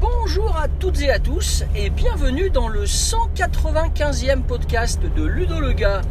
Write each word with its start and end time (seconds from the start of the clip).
Bonjour 0.00 0.56
à 0.56 0.68
toutes 0.68 1.00
et 1.00 1.10
à 1.10 1.18
tous 1.18 1.64
et 1.74 1.88
bienvenue 1.88 2.50
dans 2.50 2.68
le 2.68 2.84
195e 2.84 4.42
podcast 4.42 5.00
de 5.16 5.24
Ludo 5.24 5.60
le 5.60 5.72
gars 5.72 6.02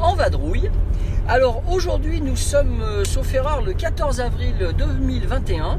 en 0.00 0.14
vadrouille. 0.14 0.70
Alors 1.28 1.62
aujourd'hui 1.70 2.20
nous 2.20 2.36
sommes, 2.36 2.80
euh, 2.82 3.04
sauf 3.04 3.34
erreur, 3.34 3.62
le 3.62 3.72
14 3.72 4.20
avril 4.20 4.54
2021 4.78 5.78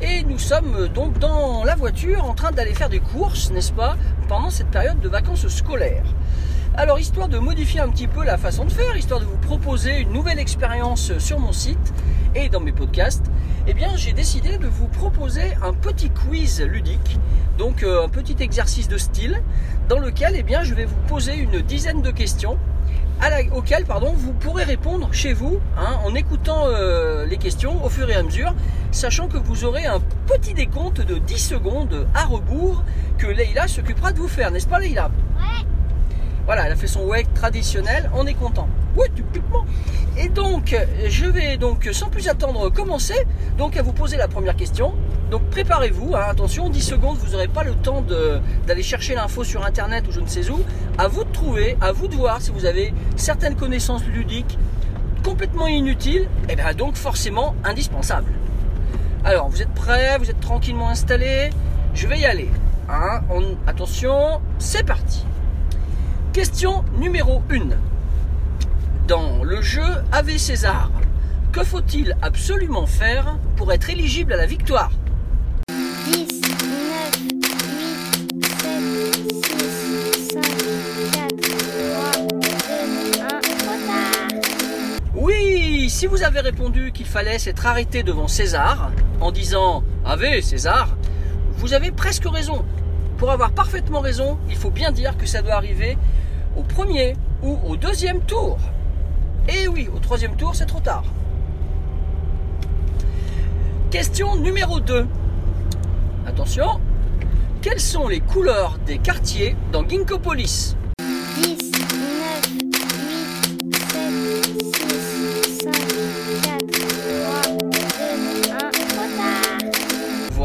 et 0.00 0.22
nous 0.24 0.38
sommes 0.38 0.74
euh, 0.76 0.88
donc 0.88 1.18
dans 1.18 1.64
la 1.64 1.74
voiture 1.74 2.24
en 2.24 2.34
train 2.34 2.50
d'aller 2.50 2.74
faire 2.74 2.88
des 2.88 3.00
courses, 3.00 3.50
n'est-ce 3.50 3.72
pas, 3.72 3.96
pendant 4.28 4.50
cette 4.50 4.68
période 4.68 5.00
de 5.00 5.08
vacances 5.08 5.48
scolaires. 5.48 6.06
Alors 6.78 6.98
histoire 6.98 7.28
de 7.28 7.38
modifier 7.38 7.80
un 7.80 7.88
petit 7.88 8.06
peu 8.06 8.24
la 8.24 8.36
façon 8.36 8.64
de 8.64 8.70
faire, 8.70 8.96
histoire 8.96 9.20
de 9.20 9.24
vous 9.24 9.38
proposer 9.38 10.00
une 10.00 10.12
nouvelle 10.12 10.38
expérience 10.38 11.16
sur 11.18 11.38
mon 11.38 11.52
site 11.52 11.92
et 12.34 12.48
dans 12.50 12.60
mes 12.60 12.72
podcasts, 12.72 13.24
eh 13.66 13.74
bien 13.74 13.96
j'ai 13.96 14.12
décidé 14.12 14.58
de 14.58 14.66
vous 14.66 14.88
proposer 14.88 15.56
un 15.62 15.72
petit 15.72 16.10
quiz 16.10 16.62
ludique, 16.62 17.18
donc 17.58 17.82
euh, 17.82 18.04
un 18.04 18.08
petit 18.08 18.36
exercice 18.40 18.88
de 18.88 18.98
style 18.98 19.42
dans 19.88 19.98
lequel 19.98 20.34
eh 20.36 20.42
bien 20.42 20.62
je 20.62 20.74
vais 20.74 20.84
vous 20.84 21.00
poser 21.06 21.34
une 21.36 21.62
dizaine 21.62 22.02
de 22.02 22.10
questions 22.10 22.58
à 23.20 23.30
la- 23.30 23.54
auxquelles 23.56 23.84
pardon, 23.84 24.12
vous 24.16 24.32
pourrez 24.32 24.64
répondre 24.64 25.08
chez 25.12 25.32
vous 25.32 25.58
hein, 25.78 25.98
en 26.04 26.14
écoutant 26.14 26.64
euh, 26.66 27.24
les 27.26 27.36
questions 27.38 27.84
au 27.84 27.88
fur 27.88 28.08
et 28.10 28.14
à 28.14 28.22
mesure, 28.22 28.54
sachant 28.92 29.28
que 29.28 29.38
vous 29.38 29.64
aurez 29.64 29.86
un 29.86 30.00
petit 30.26 30.54
décompte 30.54 31.00
de 31.00 31.16
10 31.18 31.38
secondes 31.38 32.06
à 32.14 32.24
rebours 32.24 32.82
que 33.18 33.26
Leïla 33.26 33.68
s'occupera 33.68 34.12
de 34.12 34.18
vous 34.18 34.28
faire, 34.28 34.50
n'est-ce 34.50 34.68
pas 34.68 34.78
Leïla? 34.78 35.10
Voilà, 36.44 36.66
elle 36.66 36.72
a 36.72 36.76
fait 36.76 36.86
son 36.86 37.00
wake 37.00 37.32
traditionnel, 37.34 38.08
on 38.14 38.24
est 38.26 38.34
content. 38.34 38.68
Oui, 38.96 39.06
typiquement. 39.14 39.66
Et 40.16 40.28
donc, 40.28 40.76
je 41.08 41.26
vais 41.26 41.56
donc 41.56 41.88
sans 41.92 42.08
plus 42.08 42.28
attendre 42.28 42.70
commencer 42.70 43.26
donc 43.58 43.76
à 43.76 43.82
vous 43.82 43.92
poser 43.92 44.16
la 44.16 44.28
première 44.28 44.54
question. 44.56 44.94
Donc 45.30 45.42
préparez-vous, 45.50 46.14
hein, 46.14 46.26
attention, 46.28 46.68
10 46.68 46.80
secondes, 46.80 47.16
vous 47.18 47.32
n'aurez 47.32 47.48
pas 47.48 47.64
le 47.64 47.74
temps 47.74 48.02
d'aller 48.66 48.82
chercher 48.82 49.14
l'info 49.16 49.42
sur 49.42 49.64
internet 49.66 50.04
ou 50.08 50.12
je 50.12 50.20
ne 50.20 50.26
sais 50.26 50.48
où. 50.50 50.60
À 50.98 51.08
vous 51.08 51.24
de 51.24 51.30
trouver, 51.32 51.76
à 51.80 51.90
vous 51.92 52.06
de 52.06 52.14
voir 52.14 52.40
si 52.40 52.52
vous 52.52 52.64
avez 52.64 52.94
certaines 53.16 53.56
connaissances 53.56 54.04
ludiques 54.06 54.56
complètement 55.24 55.66
inutiles, 55.66 56.28
et 56.48 56.54
bien 56.54 56.72
donc 56.74 56.94
forcément 56.94 57.56
indispensables. 57.64 58.32
Alors, 59.24 59.48
vous 59.48 59.60
êtes 59.60 59.74
prêts, 59.74 60.16
vous 60.18 60.30
êtes 60.30 60.38
tranquillement 60.38 60.88
installés, 60.90 61.50
je 61.94 62.06
vais 62.06 62.20
y 62.20 62.24
aller. 62.26 62.48
hein. 62.88 63.22
On- 63.28 63.56
attention, 63.66 64.40
c'est 64.60 64.84
parti. 64.86 65.24
Question 66.32 66.84
numéro 67.00 67.42
1. 67.50 67.70
Dans 69.08 69.42
le 69.42 69.60
jeu 69.62 69.82
Ave 70.12 70.36
César, 70.38 70.90
que 71.50 71.64
faut-il 71.64 72.16
absolument 72.22 72.86
faire 72.86 73.36
pour 73.56 73.72
être 73.72 73.90
éligible 73.90 74.32
à 74.32 74.36
la 74.36 74.46
victoire? 74.46 74.90
Oui, 85.86 85.90
si 85.90 86.08
vous 86.08 86.24
avez 86.24 86.40
répondu 86.40 86.90
qu'il 86.90 87.06
fallait 87.06 87.38
s'être 87.38 87.64
arrêté 87.64 88.02
devant 88.02 88.26
César 88.26 88.90
en 89.20 89.30
disant 89.30 89.84
Ave 90.04 90.40
César, 90.40 90.96
vous 91.58 91.74
avez 91.74 91.92
presque 91.92 92.26
raison. 92.28 92.64
Pour 93.18 93.30
avoir 93.30 93.52
parfaitement 93.52 94.00
raison, 94.00 94.36
il 94.48 94.56
faut 94.56 94.72
bien 94.72 94.90
dire 94.90 95.16
que 95.16 95.26
ça 95.26 95.42
doit 95.42 95.54
arriver 95.54 95.96
au 96.56 96.64
premier 96.64 97.14
ou 97.40 97.56
au 97.64 97.76
deuxième 97.76 98.20
tour. 98.22 98.58
Et 99.48 99.68
oui, 99.68 99.88
au 99.94 100.00
troisième 100.00 100.34
tour, 100.34 100.56
c'est 100.56 100.66
trop 100.66 100.80
tard. 100.80 101.04
Question 103.92 104.34
numéro 104.34 104.80
2. 104.80 105.06
Attention, 106.26 106.80
quelles 107.62 107.78
sont 107.78 108.08
les 108.08 108.18
couleurs 108.18 108.76
des 108.86 108.98
quartiers 108.98 109.54
dans 109.70 109.88
Ginkgopolis 109.88 110.74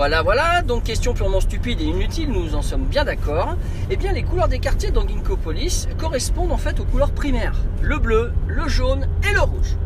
Voilà, 0.01 0.23
voilà, 0.23 0.63
donc 0.63 0.85
question 0.85 1.13
purement 1.13 1.41
stupide 1.41 1.79
et 1.79 1.83
inutile, 1.83 2.31
nous 2.31 2.55
en 2.55 2.63
sommes 2.63 2.85
bien 2.85 3.05
d'accord. 3.05 3.55
Eh 3.91 3.97
bien, 3.97 4.11
les 4.13 4.23
couleurs 4.23 4.47
des 4.47 4.57
quartiers 4.57 4.89
dans 4.89 5.07
Ginkgopolis 5.07 5.87
correspondent 5.99 6.51
en 6.51 6.57
fait 6.57 6.79
aux 6.79 6.85
couleurs 6.85 7.11
primaires. 7.11 7.53
Le 7.83 7.99
bleu, 7.99 8.33
le 8.47 8.67
jaune 8.67 9.07
et 9.29 9.31
le 9.31 9.41
rouge. 9.41 9.77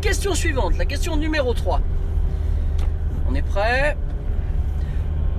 Question 0.00 0.32
suivante, 0.32 0.78
la 0.78 0.86
question 0.86 1.18
numéro 1.18 1.52
3. 1.52 1.82
On 3.30 3.34
est 3.34 3.42
prêt? 3.42 3.94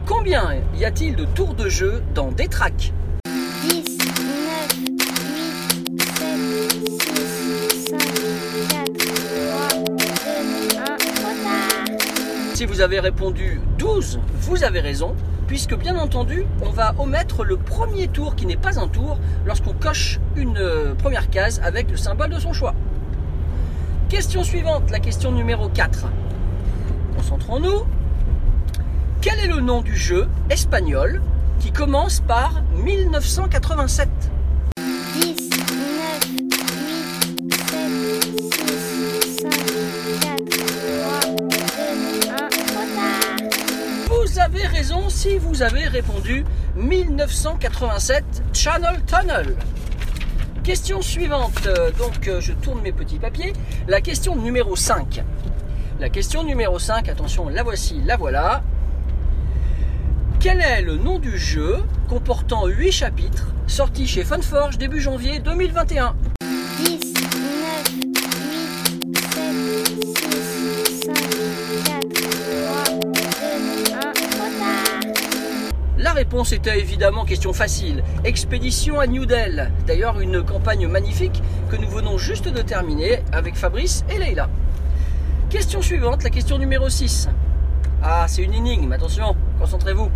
Combien 0.06 0.58
y 0.78 0.86
a-t-il 0.86 1.16
de 1.16 1.26
tours 1.26 1.56
de 1.56 1.68
jeu 1.68 2.04
dans 2.14 2.32
Détrac 2.32 2.94
avez 12.82 13.00
répondu 13.00 13.62
12, 13.78 14.20
vous 14.34 14.64
avez 14.64 14.80
raison, 14.80 15.16
puisque 15.48 15.76
bien 15.76 15.98
entendu, 15.98 16.46
on 16.62 16.70
va 16.70 16.96
omettre 16.98 17.44
le 17.44 17.58
premier 17.58 18.08
tour 18.08 18.36
qui 18.36 18.46
n'est 18.46 18.58
pas 18.58 18.80
un 18.80 18.88
tour 18.88 19.18
lorsqu'on 19.46 19.74
coche 19.74 20.20
une 20.36 20.58
euh, 20.58 20.96
première 20.96 21.30
case 21.30 21.62
avec 21.64 21.92
le 21.92 21.98
symbole 21.98 22.30
de 22.30 22.40
son 22.40 22.54
choix. 22.54 22.74
Question 24.10 24.44
suivante, 24.44 24.90
la 24.92 25.00
question 25.00 25.32
numéro 25.32 25.70
4. 25.70 26.08
Concentrons-nous. 27.18 27.86
Quel 29.22 29.40
est 29.40 29.48
le 29.48 29.62
nom 29.62 29.82
du 29.82 29.96
jeu 29.96 30.28
espagnol 30.50 31.22
qui 31.60 31.72
commence 31.72 32.22
par 32.22 32.64
1987 32.84 34.10
si 45.12 45.38
vous 45.38 45.62
avez 45.62 45.88
répondu 45.88 46.46
1987 46.78 48.24
Channel 48.54 49.02
Tunnel. 49.06 49.56
Question 50.64 51.02
suivante, 51.02 51.68
donc 51.98 52.28
euh, 52.28 52.40
je 52.40 52.54
tourne 52.54 52.82
mes 52.82 52.94
petits 52.94 53.20
papiers. 53.20 53.52
La 53.88 54.00
question 54.00 54.36
numéro 54.36 54.76
5. 54.76 55.22
La 56.00 56.10
question 56.10 56.44
numéro 56.44 56.80
5, 56.80 57.10
attention, 57.10 57.50
la 57.50 57.62
voici, 57.62 58.02
la 58.06 58.16
voilà. 58.16 58.64
Quel 60.40 60.62
est 60.62 60.82
le 60.82 60.96
nom 60.96 61.20
du 61.20 61.38
jeu 61.38 61.78
comportant 62.08 62.66
8 62.68 62.92
chapitres 62.92 63.48
sorti 63.68 64.08
chez 64.08 64.24
Funforge 64.24 64.78
début 64.78 65.02
janvier 65.02 65.40
2021 65.40 66.16
réponse 76.22 76.52
était 76.52 76.78
évidemment 76.78 77.26
question 77.26 77.52
facile. 77.52 78.04
Expédition 78.24 79.00
à 79.00 79.08
New 79.08 79.26
Delhi. 79.26 79.64
D'ailleurs, 79.88 80.20
une 80.20 80.44
campagne 80.44 80.88
magnifique 80.88 81.42
que 81.72 81.76
nous 81.76 81.90
venons 81.90 82.20
juste 82.20 82.48
de 82.48 82.62
terminer 82.62 83.24
avec 83.32 83.56
Fabrice 83.56 84.06
et 84.08 84.20
Leïla. 84.20 84.48
Question 85.50 85.82
suivante, 85.82 86.24
la 86.24 86.30
question 86.30 86.60
numéro 86.60 86.90
6. 86.90 87.28
Ah, 88.04 88.26
c'est 88.28 88.44
une 88.44 88.54
énigme, 88.54 88.92
attention, 88.92 89.36
concentrez-vous. 89.60 90.12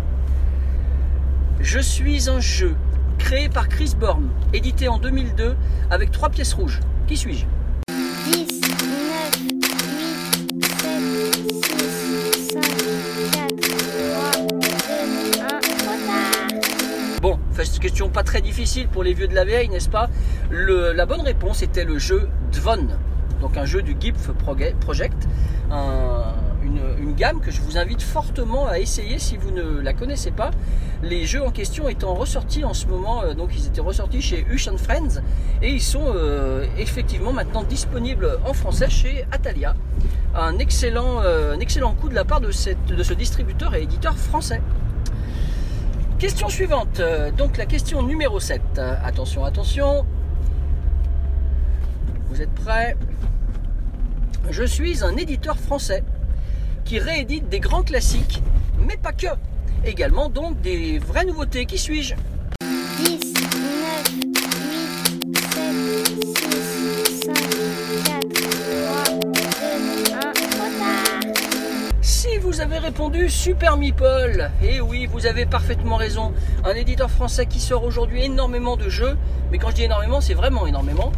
Je 1.58 1.80
suis 1.80 2.30
un 2.30 2.38
jeu 2.38 2.76
créé 3.18 3.48
par 3.48 3.68
Chris 3.68 3.94
Born, 3.98 4.28
édité 4.52 4.86
en 4.86 4.98
2002 4.98 5.56
avec 5.90 6.12
trois 6.12 6.28
pièces 6.28 6.54
rouges. 6.54 6.78
Qui 7.08 7.16
suis-je? 7.16 7.46
Bon, 17.56 17.62
fait, 17.64 17.78
question 17.78 18.10
pas 18.10 18.22
très 18.22 18.42
difficile 18.42 18.86
pour 18.86 19.02
les 19.02 19.14
vieux 19.14 19.28
de 19.28 19.34
la 19.34 19.44
vieille, 19.46 19.68
n'est-ce 19.70 19.88
pas 19.88 20.10
La 20.50 21.06
bonne 21.06 21.22
réponse 21.22 21.62
était 21.62 21.84
le 21.84 21.98
jeu 21.98 22.28
Dvon, 22.52 22.86
donc 23.40 23.56
un 23.56 23.64
jeu 23.64 23.80
du 23.80 23.94
Proge- 23.96 24.74
Project, 24.80 25.26
un- 25.70 26.34
une, 26.62 26.80
une 27.02 27.14
gamme 27.14 27.40
que 27.40 27.50
je 27.50 27.62
vous 27.62 27.78
invite 27.78 28.02
fortement 28.02 28.66
à 28.66 28.78
essayer 28.78 29.18
si 29.18 29.38
vous 29.38 29.52
ne 29.52 29.80
la 29.80 29.94
connaissez 29.94 30.32
pas. 30.32 30.50
Les 31.02 31.24
jeux 31.24 31.42
en 31.42 31.50
question 31.50 31.88
étant 31.88 32.14
ressortis 32.14 32.64
en 32.64 32.74
ce 32.74 32.86
moment, 32.86 33.22
euh, 33.22 33.32
donc 33.34 33.50
ils 33.56 33.66
étaient 33.66 33.80
ressortis 33.80 34.20
chez 34.20 34.44
Hush 34.50 34.68
and 34.68 34.76
Friends 34.78 35.22
et 35.62 35.70
ils 35.70 35.80
sont 35.82 36.04
euh, 36.14 36.66
effectivement 36.78 37.32
maintenant 37.32 37.62
disponibles 37.62 38.38
en 38.46 38.52
français 38.52 38.90
chez 38.90 39.24
Atalia. 39.32 39.74
Un 40.34 40.58
excellent, 40.58 41.20
euh, 41.22 41.54
un 41.54 41.60
excellent 41.60 41.94
coup 41.94 42.08
de 42.10 42.14
la 42.14 42.24
part 42.24 42.40
de 42.42 42.50
ce 42.50 43.14
distributeur 43.14 43.74
et 43.74 43.82
éditeur 43.82 44.14
français. 44.16 44.60
Question 46.18 46.48
suivante, 46.48 47.00
euh, 47.00 47.30
donc 47.30 47.58
la 47.58 47.66
question 47.66 48.02
numéro 48.02 48.40
7. 48.40 48.62
Euh, 48.78 48.94
Attention, 49.04 49.44
attention. 49.44 50.06
Vous 52.30 52.40
êtes 52.40 52.54
prêts? 52.54 52.96
Je 54.50 54.64
suis 54.64 55.04
un 55.04 55.14
éditeur 55.18 55.58
français 55.58 56.02
qui 56.86 56.98
réédite 56.98 57.50
des 57.50 57.60
grands 57.60 57.82
classiques, 57.82 58.42
mais 58.78 58.96
pas 58.96 59.12
que. 59.12 59.26
Également 59.84 60.30
donc 60.30 60.58
des 60.62 60.98
vraies 60.98 61.26
nouveautés. 61.26 61.66
Qui 61.66 61.76
suis-je? 61.76 62.14
Super 73.28 73.76
Meeple, 73.76 74.50
et 74.62 74.80
oui, 74.80 75.06
vous 75.06 75.26
avez 75.26 75.44
parfaitement 75.44 75.96
raison. 75.96 76.32
Un 76.64 76.74
éditeur 76.74 77.10
français 77.10 77.44
qui 77.44 77.60
sort 77.60 77.84
aujourd'hui 77.84 78.24
énormément 78.24 78.76
de 78.76 78.88
jeux, 78.88 79.18
mais 79.52 79.58
quand 79.58 79.68
je 79.70 79.74
dis 79.74 79.82
énormément, 79.84 80.22
c'est 80.22 80.32
vraiment 80.34 80.66
énormément. 80.66 81.12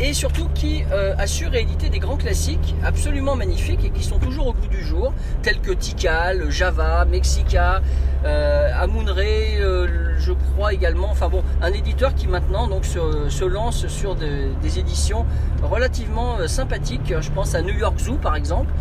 Et 0.00 0.14
surtout 0.14 0.48
qui 0.54 0.84
euh, 0.90 1.14
a 1.18 1.26
su 1.26 1.46
rééditer 1.46 1.90
des 1.90 1.98
grands 1.98 2.16
classiques 2.16 2.74
absolument 2.82 3.36
magnifiques 3.36 3.84
et 3.84 3.90
qui 3.90 4.04
sont 4.04 4.18
toujours 4.18 4.46
au 4.48 4.52
goût 4.54 4.68
du 4.68 4.82
jour, 4.82 5.12
tels 5.42 5.60
que 5.60 5.72
Tikal, 5.72 6.50
Java, 6.50 7.04
Mexica, 7.04 7.82
euh, 8.24 8.70
Amunre, 8.80 9.18
euh, 9.18 10.14
je 10.18 10.32
crois 10.32 10.72
également. 10.72 11.08
Enfin 11.10 11.28
bon, 11.28 11.42
un 11.60 11.72
éditeur 11.72 12.14
qui 12.14 12.26
maintenant 12.26 12.68
donc 12.68 12.86
se, 12.86 13.44
lance 13.44 13.86
sur 13.88 14.14
de- 14.14 14.48
des 14.62 14.78
éditions 14.78 15.26
relativement 15.62 16.38
euh, 16.38 16.46
sympathiques. 16.46 17.12
Je 17.20 17.30
pense 17.30 17.54
à 17.54 17.60
New 17.60 17.76
York 17.76 17.98
Zoo 17.98 18.14
par 18.14 18.34
exemple, 18.36 18.72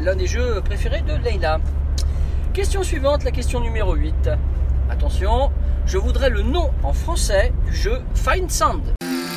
l'un 0.00 0.14
des 0.14 0.26
jeux 0.26 0.60
préférés 0.64 1.02
de 1.02 1.14
Leila. 1.24 1.60
Question 2.52 2.82
suivante, 2.82 3.24
la 3.24 3.30
question 3.30 3.60
numéro 3.60 3.94
8. 3.94 4.30
Attention, 4.90 5.50
je 5.86 5.98
voudrais 5.98 6.30
le 6.30 6.42
nom 6.42 6.70
en 6.82 6.92
français 6.92 7.52
du 7.66 7.74
jeu 7.74 8.00
Find 8.14 8.50
Sound. 8.50 8.82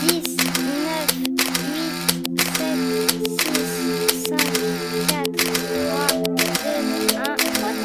10, 0.02 0.38
9, 0.38 1.08
8, 1.20 2.42
7, 2.52 3.60
6, 4.10 4.28
5, 4.28 4.38
4, 5.08 5.32
3, 5.34 6.08
2, 6.14 7.18
1, 7.18 7.36
trop. 7.54 7.76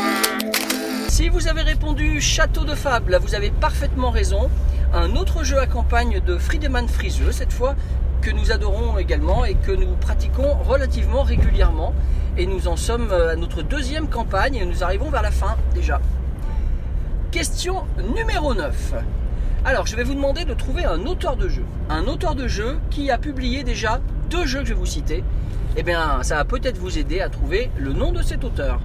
Si 1.09 1.29
vous 1.29 1.49
avez 1.49 1.62
répondu 1.62 2.20
Château 2.20 2.65
de 2.65 2.75
Fable, 2.75 3.19
vous 3.23 3.35
avez 3.35 3.50
parfaitement 3.50 4.11
raison. 4.11 4.50
Un 4.93 5.17
autre 5.17 5.43
jeu 5.43 5.59
à 5.59 5.67
campagne 5.67 6.20
de 6.20 6.38
Friedemann 6.38 6.88
Friseux, 6.88 7.32
cette 7.32 7.53
fois, 7.53 7.75
que 8.20 8.31
nous 8.31 8.53
adorons 8.53 8.99
également 8.99 9.44
et 9.44 9.55
que 9.55 9.73
nous 9.73 9.94
pratiquons 9.97 10.55
relativement 10.65 11.23
régulièrement. 11.23 11.93
Et 12.37 12.47
nous 12.47 12.67
en 12.67 12.77
sommes 12.77 13.13
à 13.13 13.37
notre 13.37 13.63
deuxième 13.63 14.09
campagne 14.09 14.57
et 14.57 14.65
nous 14.65 14.83
arrivons 14.83 15.09
vers 15.09 15.23
la 15.23 15.31
fin 15.31 15.57
déjà. 15.73 16.01
Question 17.31 17.85
numéro 18.13 18.55
9. 18.55 18.95
Alors, 19.65 19.87
je 19.87 19.95
vais 19.95 20.03
vous 20.03 20.15
demander 20.15 20.45
de 20.45 20.53
trouver 20.53 20.85
un 20.85 21.07
auteur 21.07 21.37
de 21.37 21.49
jeu. 21.49 21.65
Un 21.89 22.07
auteur 22.09 22.35
de 22.35 22.49
jeu 22.49 22.79
qui 22.91 23.09
a 23.13 23.19
publié 23.19 23.63
déjà 23.63 24.01
deux 24.31 24.47
jeux 24.47 24.61
que 24.61 24.67
je 24.67 24.75
vais 24.75 24.81
vous 24.81 24.85
citer. 24.85 25.23
Eh 25.77 25.85
bien, 25.85 26.25
ça 26.25 26.35
va 26.35 26.45
peut-être 26.45 26.77
vous 26.79 26.99
aider 26.99 27.21
à 27.21 27.29
trouver 27.29 27.71
le 27.79 27.93
nom 27.93 28.11
de 28.11 28.21
cet 28.21 28.43
auteur. 28.43 28.81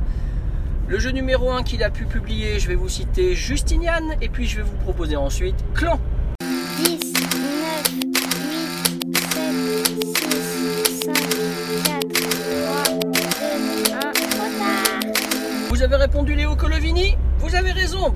Le 0.87 0.99
jeu 0.99 1.09
numéro 1.09 1.51
1 1.51 1.63
qu'il 1.63 1.83
a 1.83 1.89
pu 1.89 2.05
publier, 2.05 2.59
je 2.59 2.67
vais 2.67 2.75
vous 2.75 2.89
citer 2.89 3.33
Justinian, 3.33 4.11
et 4.21 4.29
puis 4.29 4.47
je 4.47 4.57
vais 4.57 4.63
vous 4.63 4.77
proposer 4.77 5.15
ensuite 5.15 5.55
Clan. 5.73 5.99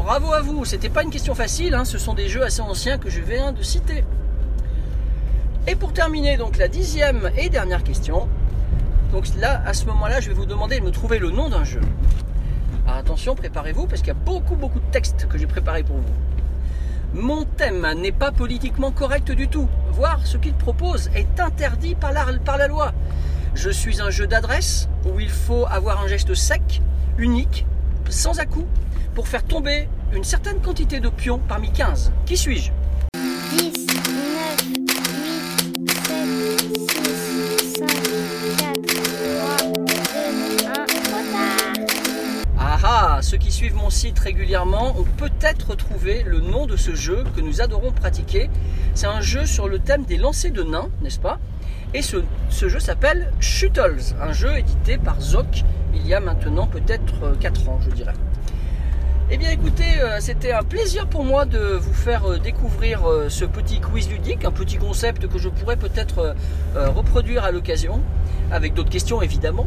Bravo 0.03 0.33
à 0.33 0.41
vous. 0.41 0.65
C'était 0.65 0.89
pas 0.89 1.03
une 1.03 1.09
question 1.09 1.33
facile, 1.33 1.73
hein, 1.73 1.85
ce 1.85 1.97
sont 1.97 2.13
des 2.13 2.27
jeux 2.27 2.44
assez 2.44 2.61
anciens 2.61 2.97
que 2.97 3.09
je 3.09 3.21
viens 3.21 3.53
de 3.53 3.63
citer. 3.63 4.03
Et 5.65 5.75
pour 5.75 5.94
terminer, 5.94 6.35
donc 6.35 6.57
la 6.57 6.67
dixième 6.67 7.31
et 7.38 7.50
dernière 7.50 7.83
question. 7.83 8.27
Donc 9.13 9.27
là, 9.39 9.63
à 9.65 9.73
ce 9.73 9.85
moment-là, 9.85 10.19
je 10.19 10.27
vais 10.27 10.35
vous 10.35 10.45
demander 10.45 10.79
de 10.79 10.83
me 10.83 10.91
trouver 10.91 11.19
le 11.19 11.31
nom 11.31 11.47
d'un 11.47 11.63
jeu. 11.63 11.79
Alors 12.85 12.97
attention, 12.97 13.33
préparez-vous 13.33 13.88
parce 13.88 14.01
qu'il 14.01 14.09
y 14.09 14.11
a 14.11 14.25
beaucoup 14.25 14.55
beaucoup 14.55 14.79
de 14.79 14.91
textes 14.91 15.25
que 15.29 15.38
j'ai 15.38 15.47
préparés 15.47 15.83
pour 15.83 15.95
vous. 15.95 16.13
Mon 17.13 17.45
thème 17.45 17.88
n'est 17.95 18.11
pas 18.11 18.31
politiquement 18.31 18.91
correct 18.91 19.31
du 19.31 19.47
tout, 19.47 19.69
voire 19.91 20.25
ce 20.25 20.38
qu'il 20.38 20.53
propose 20.53 21.09
est 21.15 21.39
interdit 21.39 21.95
par 21.95 22.11
la, 22.11 22.25
par 22.44 22.57
la 22.57 22.67
loi. 22.67 22.91
Je 23.55 23.69
suis 23.69 24.01
un 24.01 24.09
jeu 24.09 24.27
d'adresse 24.27 24.89
où 25.05 25.19
il 25.19 25.29
faut 25.29 25.65
avoir 25.69 26.01
un 26.01 26.07
geste 26.07 26.33
sec, 26.33 26.81
unique, 27.17 27.65
sans 28.09 28.39
à-coup, 28.39 28.65
pour 29.13 29.27
faire 29.27 29.44
tomber 29.44 29.88
une 30.13 30.24
certaine 30.24 30.60
quantité 30.60 31.00
de 31.00 31.10
pions 31.10 31.39
parmi 31.48 31.71
15. 31.71 32.12
Qui 32.25 32.38
suis-je? 32.38 32.71
10, 33.13 33.21
9, 33.57 34.63
8, 34.75 34.92
7, 35.89 36.15
6, 37.60 37.74
5, 37.77 37.88
4, 38.57 38.81
3, 38.81 39.57
2, 40.31 40.68
1, 40.68 40.86
trop 40.86 41.21
tard. 41.31 41.74
Ah 42.60 42.80
ah, 42.83 43.19
ceux 43.21 43.38
qui 43.38 43.51
suivent 43.51 43.75
mon 43.75 43.89
site 43.89 44.19
régulièrement 44.19 44.98
ont 45.00 45.06
peut-être 45.18 45.75
trouvé 45.75 46.24
le 46.24 46.39
nom 46.39 46.65
de 46.65 46.77
ce 46.77 46.95
jeu 46.95 47.24
que 47.36 47.42
nous 47.42 47.62
adorons 47.62 47.92
pratiquer. 47.92 48.50
C'est 48.95 49.07
un 49.07 49.21
jeu 49.21 49.45
sur 49.45 49.68
le 49.68 49.80
thème 49.80 50.06
des 50.06 50.18
lancers 50.18 50.51
de 50.51 50.63
nains, 50.63 50.89
n'est-ce 51.01 51.19
pas? 51.19 51.39
Et 51.94 52.01
ce, 52.01 52.18
ce 52.50 52.69
jeu 52.69 52.80
s'appelle 52.80 53.31
Shuttles, 53.39 54.15
un 54.19 54.33
jeu 54.33 54.57
édité 54.57 54.98
par 54.98 55.21
Zoc 55.21 55.63
il 55.95 56.07
y 56.07 56.13
a 56.13 56.19
maintenant 56.19 56.68
peut-être 56.68 57.38
4 57.39 57.69
ans, 57.69 57.80
je 57.81 57.92
dirais. 57.92 58.13
Eh 59.31 59.37
bien 59.37 59.51
écoutez, 59.51 60.01
euh, 60.01 60.19
c'était 60.19 60.51
un 60.51 60.63
plaisir 60.63 61.07
pour 61.07 61.23
moi 61.23 61.45
de 61.45 61.57
vous 61.57 61.93
faire 61.93 62.29
euh, 62.29 62.39
découvrir 62.39 63.09
euh, 63.09 63.29
ce 63.29 63.45
petit 63.45 63.79
quiz 63.79 64.09
ludique, 64.09 64.43
un 64.43 64.51
petit 64.51 64.75
concept 64.75 65.29
que 65.29 65.39
je 65.39 65.47
pourrais 65.47 65.77
peut-être 65.77 66.35
reproduire 66.75 67.45
à 67.45 67.51
l'occasion, 67.51 68.01
avec 68.51 68.73
d'autres 68.73 68.89
questions 68.89 69.21
évidemment. 69.21 69.65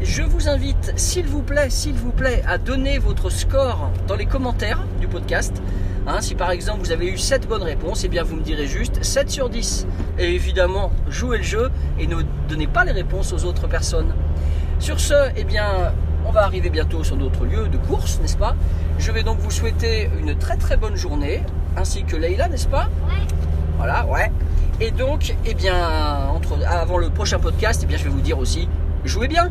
Je 0.00 0.22
vous 0.22 0.48
invite, 0.48 0.94
s'il 0.96 1.26
vous 1.26 1.42
plaît, 1.42 1.68
s'il 1.68 1.94
vous 1.94 2.12
plaît, 2.12 2.42
à 2.46 2.56
donner 2.56 2.98
votre 2.98 3.28
score 3.30 3.90
dans 4.08 4.16
les 4.16 4.26
commentaires 4.26 4.84
du 5.00 5.06
podcast. 5.06 5.62
Hein, 6.06 6.20
si 6.20 6.34
par 6.34 6.50
exemple 6.50 6.80
vous 6.80 6.92
avez 6.92 7.06
eu 7.06 7.18
7 7.18 7.46
bonnes 7.46 7.62
réponses, 7.62 8.04
eh 8.04 8.08
bien 8.08 8.22
vous 8.22 8.36
me 8.36 8.42
direz 8.42 8.66
juste 8.66 9.04
7 9.04 9.30
sur 9.30 9.50
10. 9.50 9.86
Et 10.18 10.34
évidemment, 10.34 10.90
jouez 11.08 11.38
le 11.38 11.44
jeu 11.44 11.70
et 11.98 12.06
ne 12.06 12.16
donnez 12.48 12.66
pas 12.66 12.84
les 12.84 12.92
réponses 12.92 13.32
aux 13.34 13.44
autres 13.44 13.68
personnes. 13.68 14.14
Sur 14.78 14.98
ce, 14.98 15.30
eh 15.36 15.44
bien, 15.44 15.92
on 16.26 16.30
va 16.30 16.44
arriver 16.44 16.70
bientôt 16.70 17.04
sur 17.04 17.16
notre 17.16 17.44
lieu 17.44 17.68
de 17.68 17.76
course, 17.76 18.18
n'est-ce 18.20 18.36
pas? 18.36 18.54
Je 18.98 19.12
vais 19.12 19.22
donc 19.22 19.38
vous 19.38 19.50
souhaiter 19.50 20.10
une 20.18 20.36
très 20.36 20.56
très 20.56 20.76
bonne 20.76 20.96
journée, 20.96 21.42
ainsi 21.76 22.04
que 22.04 22.16
Leïla, 22.16 22.48
n'est-ce 22.48 22.68
pas? 22.68 22.88
Voilà, 23.76 24.06
ouais. 24.06 24.30
Et 24.80 24.90
donc, 24.90 25.34
eh 25.44 25.54
bien, 25.54 25.76
entre, 26.34 26.58
avant 26.66 26.98
le 26.98 27.10
prochain 27.10 27.38
podcast, 27.38 27.80
eh 27.84 27.86
bien, 27.86 27.96
je 27.96 28.04
vais 28.04 28.10
vous 28.10 28.20
dire 28.20 28.38
aussi, 28.38 28.68
jouez 29.04 29.28
bien 29.28 29.50